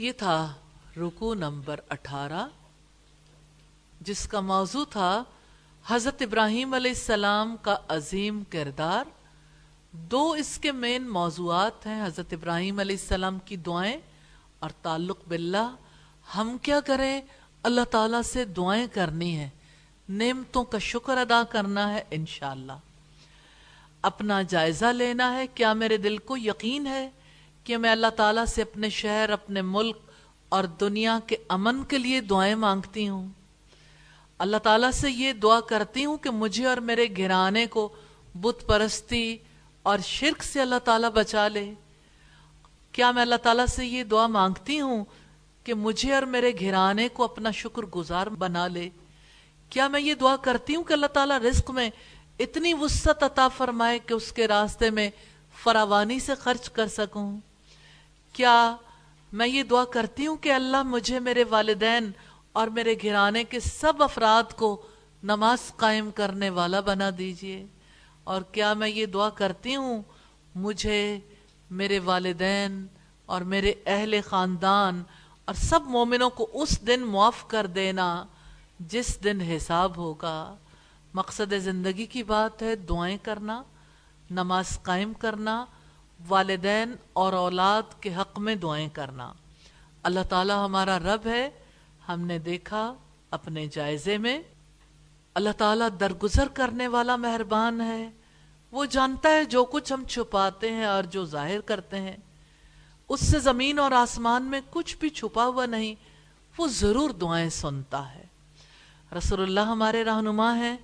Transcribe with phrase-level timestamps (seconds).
[0.00, 0.54] یہ تھا
[0.96, 2.46] رکو نمبر اٹھارہ،
[4.00, 5.24] جس کا موضوع تھا
[5.86, 9.04] حضرت ابراہیم علیہ السلام کا عظیم کردار۔
[9.92, 13.96] دو اس کے مین موضوعات ہیں، حضرت ابراہیم علیہ السلام کی دعائیں
[14.58, 15.74] اور تعلق باللہ۔
[16.36, 17.20] ہم کیا کریں؟
[17.62, 19.48] اللہ تعالیٰ سے دعائیں کرنی ہیں۔
[20.08, 22.72] نعمتوں کا شکر ادا کرنا ہے انشاءاللہ۔
[24.02, 27.10] اپنا جائزہ لینا ہے۔ کیا میرے دل کو یقین ہے؟
[27.64, 29.96] کہ میں اللہ تعالیٰ سے اپنے شہر، اپنے ملک
[30.48, 33.28] اور دنیا کے امن کے لیے دعائیں مانگتی ہوں۔
[34.38, 37.94] اللہ تعالیٰ سے یہ دعا کرتی ہوں کہ مجھے اور میرے گھرانے کو
[38.34, 39.36] بت پرستی
[39.82, 41.74] اور شرک سے اللہ تعالیٰ بچا لے۔
[42.92, 45.04] کیا میں اللہ تعالیٰ سے یہ دعا مانگتی ہوں
[45.64, 48.88] کہ مجھے اور میرے گھرانے کو اپنا شکر گزار بنا لے؟
[49.70, 51.90] کیا میں یہ دعا کرتی ہوں کہ اللہ تعالیٰ رزق میں
[52.38, 55.10] اتنی وسط عطا فرمائے کہ اس کے راستے میں
[55.62, 57.38] فراوانی سے خرچ کر سکوں؟
[58.32, 58.76] کیا
[59.32, 62.10] میں یہ دعا کرتی ہوں کہ اللہ مجھے میرے والدین
[62.52, 64.86] اور میرے گھرانے کے سب افراد کو
[65.22, 67.66] نماز قائم کرنے والا بنا دیجیے۔
[68.24, 70.02] اور کیا میں یہ دعا کرتی ہوں،
[70.54, 71.18] مجھے
[71.70, 72.86] میرے والدین
[73.26, 75.02] اور میرے اہل خاندان
[75.44, 78.24] اور سب مومنوں کو اس دن معاف کر دینا
[78.80, 80.56] جس دن حساب ہوگا۔
[81.14, 83.62] مقصد زندگی کی بات ہے، دعائیں کرنا،
[84.30, 85.64] نماز قائم کرنا
[86.28, 89.32] والدین اور اولاد کے حق میں دعائیں کرنا۔
[90.02, 91.50] اللہ تعالی ہمارا رب ہے،
[92.08, 92.94] ہم نے دیکھا
[93.30, 94.42] اپنے جائزے میں۔
[95.34, 98.10] اللہ تعالیٰ درگزر کرنے والا مہربان ہے۔
[98.70, 102.16] وہ جانتا ہے جو کچھ ہم چھپاتے ہیں اور جو ظاہر کرتے ہیں۔
[103.08, 105.94] اس سے زمین اور آسمان میں کچھ بھی چھپا ہوا نہیں،
[106.58, 108.24] وہ ضرور دعائیں سنتا ہے۔
[109.18, 110.76] رسول اللہ ہمارے رہنما ہیں۔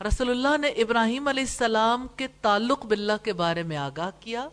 [0.00, 4.48] رسول اللہ نے ابراہیم علیہ السلام کے تعلق باللہ کے بارے میں آگاہ کیا۔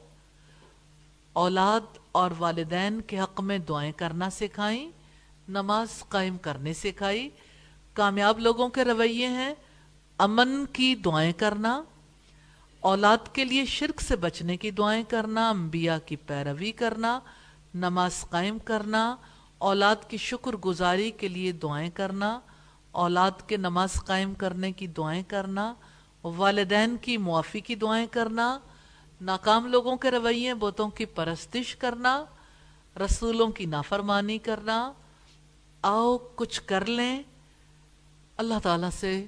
[1.35, 4.89] اولاد اور والدین کے حق میں دعائیں کرنا سکھائیں،
[5.47, 7.29] نماز قائم کرنے سکھائی،
[7.93, 9.53] کامیاب لوگوں کے رویے ہیں،
[10.19, 11.83] امن کی دعائیں کرنا،
[12.79, 17.19] اولاد کے لیے شرک سے بچنے کی دعائیں کرنا، انبیاء کی پیروی کرنا،
[17.73, 19.15] نماز قائم کرنا،
[19.57, 22.39] اولاد کی شکر گزاری کے لیے دعائیں کرنا،
[22.91, 25.73] اولاد کے نماز قائم کرنے کی دعائیں کرنا،
[26.23, 28.59] والدین کی معافی کی دعائیں کرنا
[29.25, 32.25] ناکام لوگوں کے رویے بوتوں کی پرستش کرنا،
[33.05, 34.93] رسولوں کی نافرمانی کرنا۔
[35.81, 37.23] آؤ کچھ کر لیں۔
[38.37, 39.25] اللہ تعالیٰ سے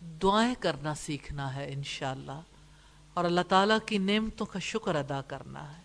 [0.00, 2.40] دعائیں کرنا سیکھنا ہے انشاءاللہ۔
[3.14, 5.82] اور اللہ تعالیٰ کی نعمتوں کا شکر ادا کرنا ہے۔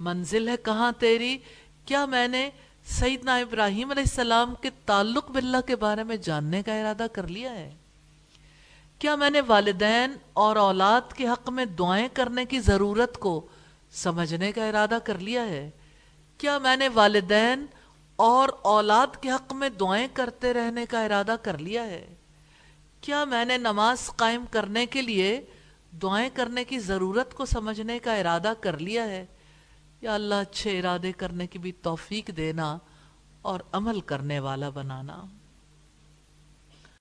[0.00, 1.38] منزل ہے کہاں تیری؟
[1.84, 2.50] کیا میں نے
[2.84, 7.52] سیدنا ابراہیم علیہ السلام کے تعلق باللہ کے بارے میں جاننے کا ارادہ کر لیا
[7.52, 7.74] ہے؟
[9.00, 13.46] کیا میں نے والدین اور اولاد کے حق میں دعائیں کرنے کی ضرورت کو
[13.90, 15.70] سمجھنے کا ارادہ کر لیا ہے؟
[16.38, 17.66] کیا میں نے والدین
[18.16, 22.14] اور اولاد کے حق میں دعائیں کرتے رہنے کا ارادہ کر لیا ہے؟
[23.00, 25.44] کیا میں نے نماز قائم کرنے کے لیے
[26.02, 29.26] دعائیں کرنے کی ضرورت کو سمجھنے کا ارادہ کر لیا ہے؟
[30.00, 32.78] یا اللہ اچھے ارادے کرنے کی بھی توفیق دینا
[33.42, 35.22] اور عمل کرنے والا بنانا۔